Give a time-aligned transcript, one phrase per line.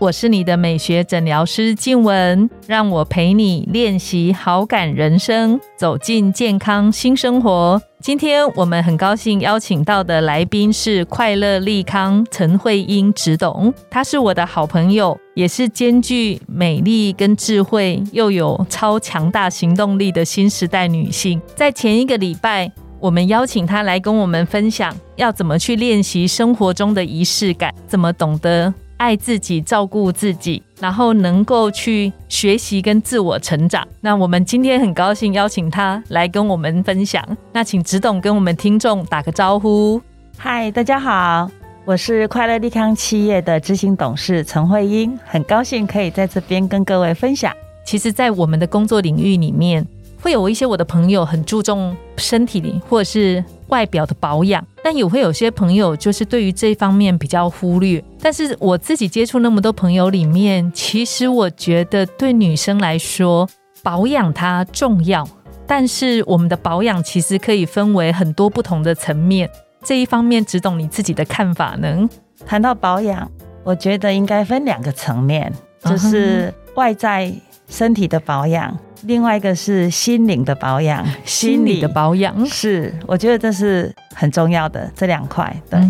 [0.00, 7.82] 我是你的美学诊疗师静雯，让我陪你练习好感人生，走进健康新生活。
[8.00, 21.42] 今天我们很高兴邀请到的来宾是快乐利康陈慧英执董，她是我的好朋友，也是兼具美丽跟智慧，又有超强大行动力的新时代女性。
[21.56, 30.62] 在前一个礼拜，我们邀请她来跟我们分享，要怎么去练习生活中的仪式感，怎么懂得爱自己、照顾自己。
[30.80, 33.84] 然后能够去学习跟自我成长。
[34.00, 37.20] 那我们今天很高兴邀请他来跟我们分享。
[37.52, 40.00] 那请直董跟我们听众打个招呼。
[40.36, 41.50] 嗨，大家好，
[41.84, 47.52] 我是快乐利康企业的执行董事陈慧英，很高兴可以在这边跟各位分享。
[47.84, 49.84] 其实，在我们的工作领域里面，
[50.20, 54.64] 会有一些我的朋友很注重身体里或者是外表的保养。
[54.82, 58.02] 但也会有些朋友就是对于这方面比较忽略。
[58.20, 63.48] 但是我自己接触那么多朋友里面，其实我觉得对女生来说，
[63.82, 65.28] 保养它重要。
[65.66, 69.50] 但是我们的保养其实可以分为很多不同的层面。
[69.84, 72.08] 这一方面，只懂你自己的看法呢？
[72.46, 73.30] 谈到保养，
[73.62, 75.52] 我觉得应该分两个层面，
[75.84, 77.30] 就是外在
[77.68, 78.76] 身体的保养。
[79.02, 85.54] 另外一个是心灵的保养，心理的保养是，我觉得这是很重要的这两块。
[85.70, 85.80] 对，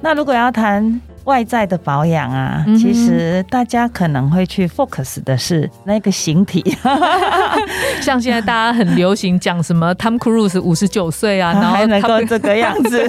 [0.00, 1.00] 那如果要谈。
[1.24, 6.76] 外在的保养啊，其实大家可能会去 focus 的是那个形体，
[8.02, 13.08] 像现在大家很流行讲什么 Tom Cruise 五十九岁啊， 然后还能够这个样子，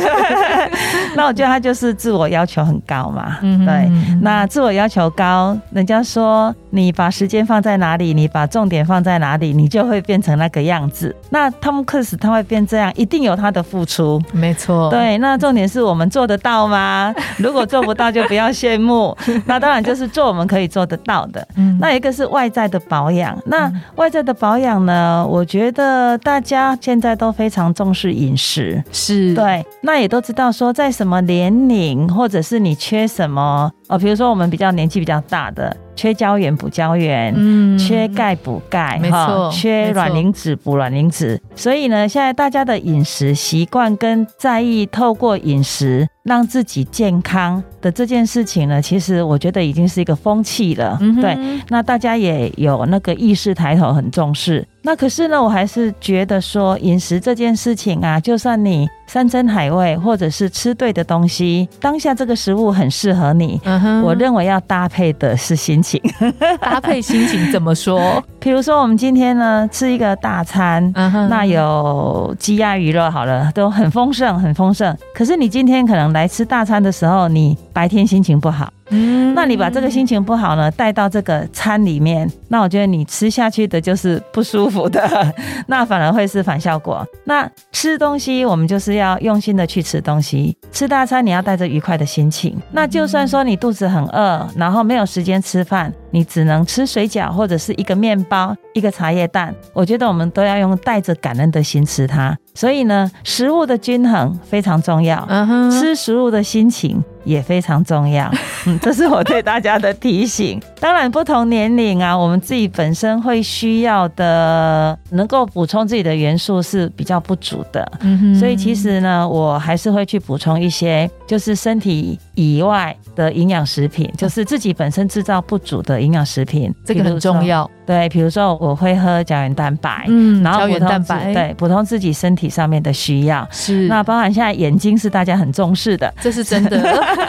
[1.17, 3.39] 那我觉得他就是自我要求很高嘛。
[3.41, 3.89] 对，
[4.21, 11.15] 那自我要求高，人家说你把时间放在哪里，你把重点放在哪里，你就会变成那个样子。
[11.29, 14.89] 那 Tom Cruise 他会变这样，一定有他的付出，没错。
[14.89, 17.13] 对，那重点是我们做得到吗？
[17.37, 18.13] 如果做不到。
[18.13, 19.17] 就不要羡慕，
[19.47, 21.47] 那当然就是做我们可以做得到的。
[21.79, 25.25] 那一个是外在的保养，那外在的保养呢？
[25.27, 29.65] 我觉得大家现在都非常重视饮食，是对。
[29.81, 35.75] 那也都知道说，在什么年龄，或者是你缺什么哦，比如说我们比较年纪比较大的。
[35.95, 41.39] 缺胶原补胶原，嗯，缺钙补钙，没错，缺卵磷脂补卵磷脂。
[41.55, 50.97] 所以呢，现在大家的饮食习惯跟在意透过饮食让自己健康的这件事情呢，其实我觉得已经是一个风气了。
[51.21, 54.65] 对，那大家也有那个意识抬头，很重视。
[54.83, 63.59] 那可是呢，我还是觉得说饮食这件事情啊，就算你山珍海味，或者是吃对的东西，当下这个食物很适合你，
[64.03, 66.01] 我认为要搭配的是心情。
[66.59, 68.23] 搭配心情怎么说？
[68.43, 70.91] 比如说我们今天呢吃一个大餐，
[71.29, 74.93] 那有鸡鸭鱼肉好了，都很丰盛，很丰盛。
[75.15, 78.69] 可是你今天可能来吃大餐的时候，你白天心情不好。
[78.93, 85.01] 嗯，那你把这个心情不好呢带到这个餐里面，那我觉得你吃下去的就是不舒服的，
[85.67, 87.05] 那反而会是反效果。
[87.25, 90.55] 那吃东西，我们就是要用心的去吃东西。
[90.71, 92.55] 吃大餐，你要带着愉快的心情。
[92.71, 99.53] 那就算说你肚子很饿，然后没有时间吃饭，你只能吃水饺或者是一个面包、一个茶叶蛋。
[99.73, 102.37] 我觉得我们都要用带着感恩的心吃它。
[102.55, 105.25] 所以呢，食物的均衡非常重要。
[105.29, 107.03] 嗯哼，吃食物的心情。
[107.23, 108.31] 也非常重要，
[108.67, 110.61] 嗯，这是我对大家的提醒。
[110.79, 118.35] 当然，不同年龄啊，我们自己本身会需要的，能够补充自己的元素是比较不足的，嗯哼。
[118.35, 127.69] 所以其实呢，我还是会去补充一些，就是身体以外的营养食品，就是自己本身制造不足的营养食品，这个很重要。
[127.85, 133.47] 对，比如说我会喝胶原蛋白，嗯，然后补充蛋白，对，补充自己身体上面的需要。
[133.51, 136.81] 是，那包含现在眼睛是大家很重视的，这是真的。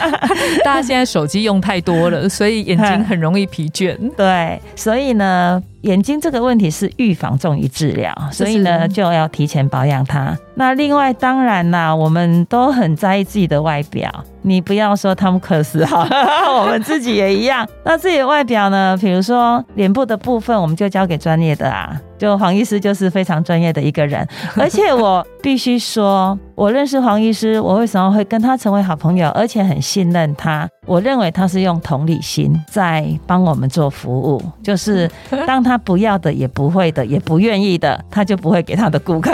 [0.65, 3.97] 大家现在手机用太多了，所以眼睛很容易疲倦。
[4.17, 10.37] 对，所以呢，眼睛这个问题是预防重于治疗，所以呢就要提前保养它。
[10.55, 14.11] 那另外当然啦，我们都很在意自己的外表。
[14.43, 16.07] 你不要说汤姆克斯哈，
[16.61, 17.67] 我们自己也一样。
[17.83, 18.97] 那自己的外表呢？
[19.01, 21.99] 比如说脸部的部分，我们就交给专业的啊。
[22.19, 24.27] 就黄医师就是非常专业的一个人，
[24.57, 30.69] 而且我必须说，我认识黄医师，我为什么会跟他成为好朋友，而且很信任他？
[30.87, 35.11] 我认为他是用同理心在帮我们做服务，就是
[35.47, 39.33] 当他不要的、也不会的、也不愿意的，他就不会给他的顾客。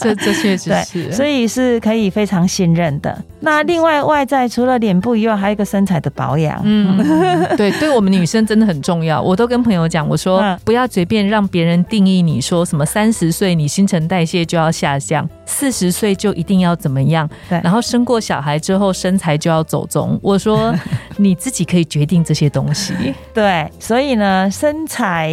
[0.00, 3.16] 这这确实是，所以是可以非常信任的。
[3.44, 6.60] 那另外外在除了脸部以外，还有一个身材的保养。
[6.64, 6.98] 嗯，
[7.56, 9.20] 对，对我们女生真的很重要。
[9.20, 17.28] 我都跟朋友讲，我说不要随便让别人定义你说什么三十岁你新陈代谢就要下降，四十岁就一定要怎么样？
[17.48, 20.18] 对，然后生过小孩之后身材就要走中。
[20.22, 20.74] 我说
[21.18, 22.94] 你自己可以决定这些东西。
[23.32, 25.30] 对，所以呢，身材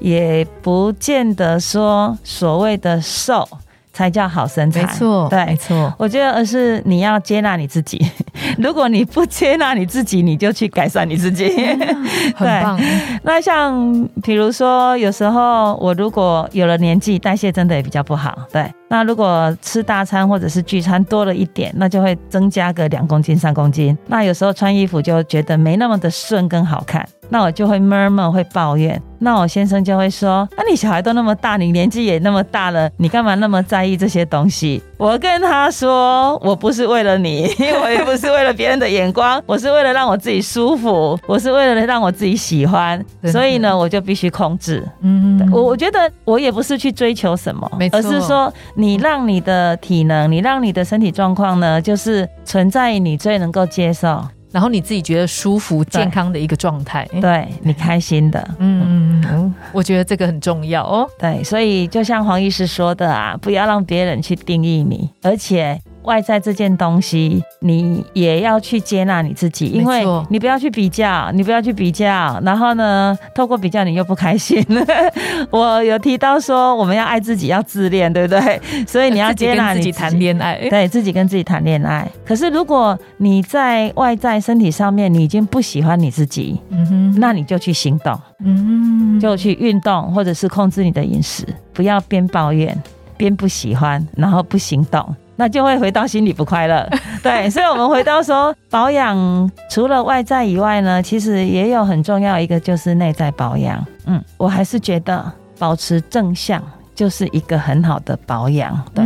[0.00, 3.46] 也不见得说所谓的瘦。
[3.92, 5.92] 才叫好身材，没错，对，没错。
[5.98, 8.04] 我觉得，而是你要接纳你自己。
[8.58, 11.48] 如果你不接纳你自己，你就去改善你自己。
[12.34, 12.80] 很棒。
[13.22, 18.36] 那像比如说，有时候我如果有了年纪，代谢真的也比较不好。
[18.52, 23.96] 对，那如果吃大餐或者是聚餐多了一点，那就会增加个两公斤、三公斤。
[24.06, 27.06] 那有时候穿衣服就觉得没那么的顺跟好看。
[27.32, 37.48] 那我就会 murmur 会抱怨，那我先生就会说：“那你小孩都那么大，你年纪也那么大了，你干嘛那么在意这些东西？”我跟他说：“我不是为了你，
[37.82, 43.02] 我也不是为了别人的眼光，我是为了让我自己舒服，我是为了让我自己喜欢，
[43.32, 44.86] 所以呢，我就必须控制。
[45.00, 61.08] 嗯，我我觉得我也不是去追求什么，而是说你让你的体能，你让你的身体状况呢，就是存在于你最能够接受。”然后你自己觉得舒服、健康的一个状态，对你开心的，嗯嗯嗯，我觉得这个很重要哦。
[61.18, 65.80] 对，所以就像黄医师说的啊，不要让别人去定义你，而且。
[66.02, 74.64] 外在这件东西，你也要去接纳你自己，因为你不要去比较，你不要去比较，然后呢，透过比较你又不开心。
[75.50, 78.60] 我有提到说，我们要爱自己，要自恋，对不对？
[78.86, 82.08] 所以你要接纳自己谈恋爱，对自己跟自己谈恋爱。
[82.24, 92.76] 可是如果你在外在身体上面，你已经不喜欢你自己，嗯哼，那你就去行动，嗯，就去运动，或者是控制你的饮食，不要边抱怨
[93.16, 95.14] 边不喜欢，然后不行动。
[95.40, 96.86] 那就会回到心里不快乐，
[97.24, 103.82] 对，所以，我们回到说保养，除了外在以外呢，其实也有很重要一个就是内在保养。
[104.04, 106.62] 嗯，我还是觉得保持正向
[106.94, 108.78] 就是一个很好的保养。
[108.94, 109.02] 对，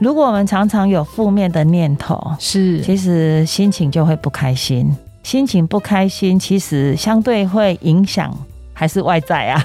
[0.00, 4.90] 如果我们常常有负面的念头，是，其实心情就会不开心，
[5.22, 8.34] 心情不开心，其实相对会影响。
[8.78, 9.64] 还是外在啊，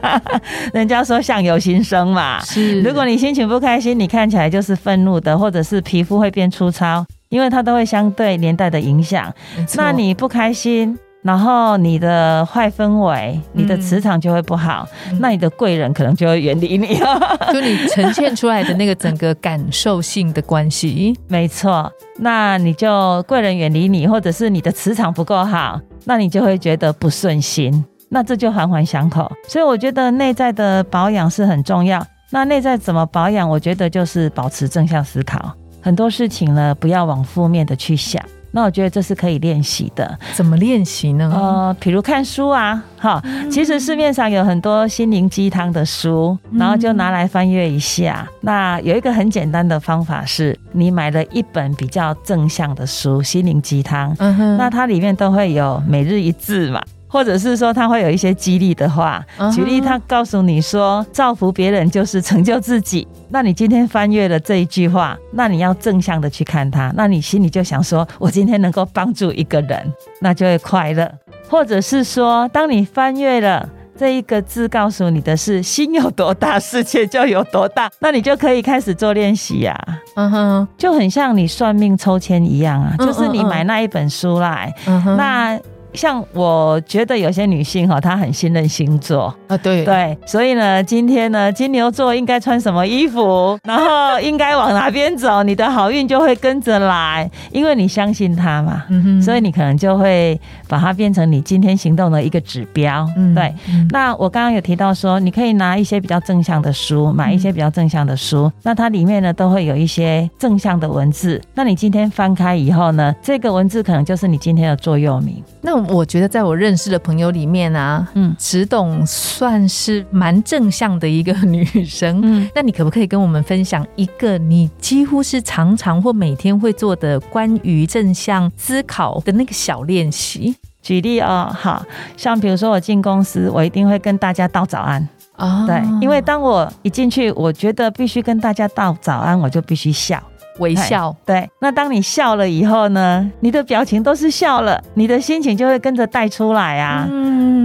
[0.74, 2.38] 人家说相由心生嘛。
[2.44, 9.32] 是，如果你心情不开心，你看起来就是愤怒的，或者是皮肤会变粗糙，因为它都会相对年代的影响。
[9.74, 14.86] 那你不开心，然后你的坏氛围，你的磁场就会不好，
[15.18, 17.00] 那你的贵人可能就会远离你。
[17.54, 21.90] 就你呈现出来的那个整个感受性的关系，没错。
[22.18, 27.84] 那你就贵人远离你，或者是你的磁场不够好，那你就会觉得不顺心。
[28.08, 32.04] 那这就环环相扣，所以我觉得内在的保养是很重要。
[32.30, 33.48] 那内在怎么保养？
[33.48, 38.22] 我觉得就是保持正向思考，很多事情呢不要往负面的去想。
[38.52, 40.18] 那我觉得这是可以练习的。
[40.32, 41.30] 怎么练习呢？
[41.34, 48.26] 呃，比如看书啊，哈，其实市面上有很多心灵鸡汤的书，然后就拿来翻阅一下。
[48.40, 56.82] 那有一个很简单的方法是，你买了一本比较正向的书，心灵鸡汤，嗯哼，那它里面都会有每日一字嘛。
[57.16, 63.08] 或者是说他会有一些激励的话，举例他告诉你说，造福别人就是成就自己。
[63.30, 71.10] 那你今天翻阅了这一句话，那你要正向的去看他，那你心里就想说，我今天能够帮助一个人，那就会快乐。
[71.48, 73.66] 或者是说，当你翻阅了
[73.98, 79.74] 这一个字，告诉你的是心有多大，世界就有多大，那你就可以开始做练习呀。
[80.16, 84.70] 嗯哼，就很像你算命抽签一样啊，就是你买那一本书来，
[85.16, 85.58] 那。
[85.96, 89.34] 像我觉得有些女性哈，她很信任星座。
[89.48, 89.84] 啊，对。
[89.84, 98.84] 对，所以呢，今天呢，金牛座应该穿什么衣服， 然后应该往哪边走，你的好运就会跟着来，因为你相信他嘛，
[99.22, 100.38] 所以你可能就会
[100.68, 103.08] 把它变成你今天行动的一个指标。
[103.34, 103.54] 对，
[103.90, 115.42] 那我刚刚有提到说，你可以拿一些比较正向的书，买一些比较正向的书，那它里面呢都会有一些正向的文字，那你今天翻开以后呢，这个文字可能就是你今天的座右铭。
[115.60, 122.20] 那我觉得，在我认识的朋友里面啊，嗯，池董算是蛮正向的一个女生。
[122.22, 130.54] 嗯， 那你可不可以跟我们分享一个你几乎是常常或每天会做的关于正向思考的那个小练习？
[130.82, 131.84] 举例哦，好
[132.16, 135.64] 像比如说我进公司，我一定会跟大家道早安哦。
[135.66, 140.22] 对，因为当我一进去，我觉得必须跟大家道早安，我就必须笑。
[140.58, 141.14] 微笑。
[141.24, 147.08] 对，那当你笑了以后呢，你的表情都是笑了，你的心情就会跟着带出来啊，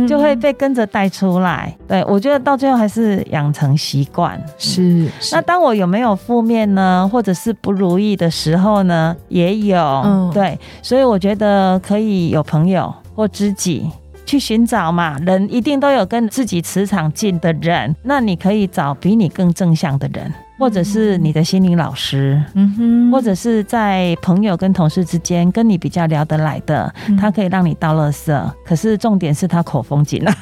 [0.07, 1.75] 就会被跟着带出来。
[1.87, 4.41] 对我觉得到最后还是养成习惯。
[4.57, 5.07] 是。
[5.31, 10.31] 那当我有没有负面呢，或者是不如意的时候呢，也有。
[10.33, 13.89] 对，所以我觉得可以有朋友或知己。
[14.23, 20.33] 去寻找嘛，人一定都有跟自己磁场近的人，那你可以找比你更正向的人。
[20.61, 28.31] 或者是你的心灵老师，嗯哼，或者是在朋友跟同事之间跟你比较聊得来的，他可以让你倒垃圾。
[28.63, 30.31] 可是重点是他口风紧了。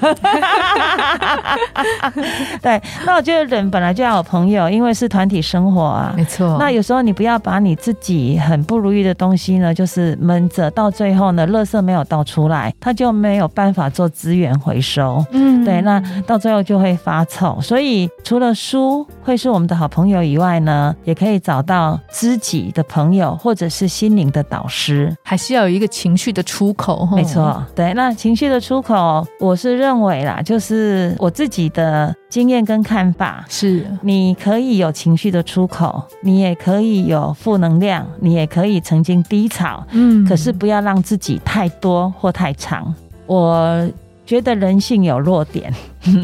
[2.61, 6.13] 对，那我觉得人本来就要有朋友，因为是团体生活啊。
[6.17, 6.57] 没错。
[6.59, 15.25] 那有时候你不要把你自己很不如意的东西呢，就是闷着，到最后呢，垃圾没有倒出来，他就没有办法做资源回收。
[15.31, 17.57] 嗯，对，那到最后就会发臭。
[17.61, 20.08] 所以除了书会是我们的好朋友。
[20.09, 27.07] 友以外呢，也可以找到知己的朋友，或者是心灵的导师，还是要有一个情绪的出口。
[27.15, 42.93] 没错，对，那情绪的出口，我是认为啦，就是我自己的经验跟看法，是你可以有情绪的出口，你也可以有负能量，你也可以曾经低潮，嗯，可是不要让自己太多或太长。
[43.25, 43.87] 我。
[44.29, 45.73] 觉得人性有弱点，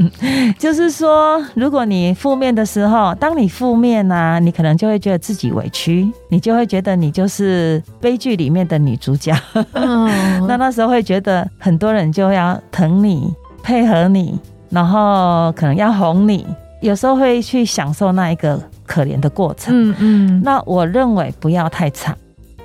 [0.59, 9.33] 就是说，如果你负面的时候，当你负面呢，你可能就会觉得自己委屈，你就会觉得你就是悲剧里面的女主角。
[10.47, 13.33] 那那时候会觉得很多人就要疼你、
[13.63, 16.45] 配合你，然后可能要哄你，
[16.81, 19.73] 有时候会去享受那一个可怜的过程。
[19.73, 20.41] 嗯嗯。
[20.45, 22.15] 那我认为不要太长，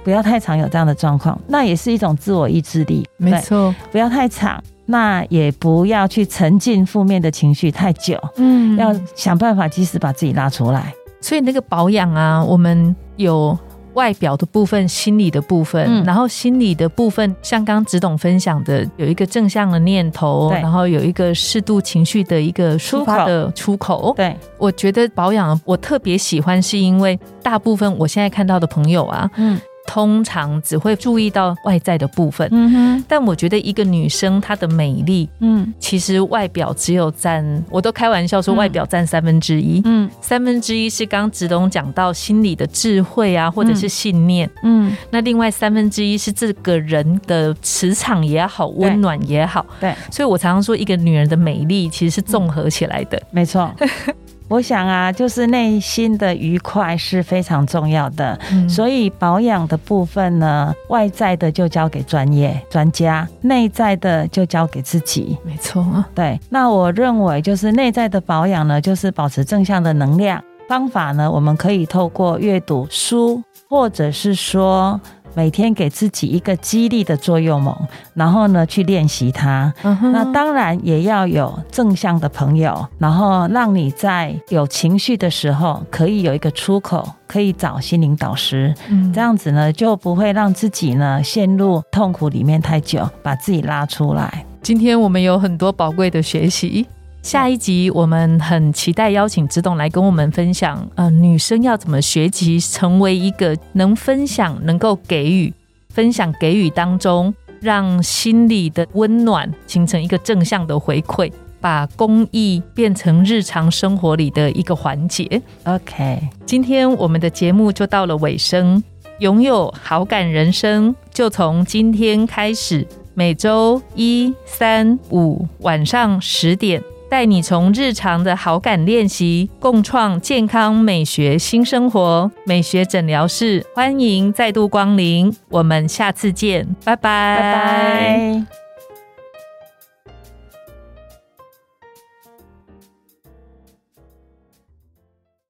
[0.05, 3.09] 不要太长有这样的状况，那也是一种自我意志力。
[3.17, 4.63] 没错，不要太长。
[4.91, 10.93] 那也不要去沉浸负面的情绪太久，嗯，要想办法及时把自己拉出来。
[11.21, 13.57] 所以那个保养啊，我们有
[13.95, 24.13] 外表的部分、心理的部分，然后心理的部分，像刚直董分享的，有一个正向的念头，然后有一个适度情绪的一个抒发的出口。
[24.17, 29.61] 对，我觉得保养我特别喜欢，是因为大部分我现在看到的朋友啊，嗯。
[29.91, 33.05] 通常只会注意到外在的部分，嗯哼。
[33.09, 49.93] 但我觉得一个女生她的美丽，嗯，其实外表只有占，我都开玩笑说外表占三分之一，嗯，三分之一是刚直东讲到心理的智慧啊，或者是信念，嗯，那另外三分之一是这个人的磁场也好，温暖也好，对。
[50.09, 53.69] 所以我常常说，一个女人的美丽其实是综合起来的，没错。
[54.51, 58.37] 我想啊，就是内心的愉快是非常重要的，
[58.69, 65.39] 所以保养的部分呢，外在的就交给专业专家，内在的就交给自己。
[65.45, 66.39] 没错，对。
[66.49, 75.01] 那我认为，就是内在的保养呢，就是保持正向的能量方法呢，我们可以透过阅读书，或者是说。
[75.35, 77.75] 每天给自己一个激励的座右铭，
[78.15, 79.73] 然后呢去练习它。
[79.83, 88.75] 那当然也要有正向的朋友，然后让你在有情绪的时候可以有一个出口，可以找心灵导师。
[89.13, 94.45] 这样子呢就不会让自己呢陷入痛苦里面太久，把自己拉出来。
[94.63, 96.87] 今天我们有很多宝贵的学习。
[97.23, 105.53] 下一集我们很期待邀请直董来跟我们分享，呃，女生要怎么学习成为一个能分享、能够给予、
[105.91, 115.41] 分享给予当中，让心里的温暖形成一个正向的回馈，把公益变成日常生活里的一个环节。
[115.65, 118.83] OK，今天我们的节目就到了尾声，
[119.19, 126.83] 拥有好感人生就从今天开始，每周一、三、五晚上十点。
[127.11, 132.31] 带你从日常的好感练习，共创健康美学新生活。
[132.45, 138.60] 美学诊疗室欢迎再度光临，我们下次见，拜拜，拜拜。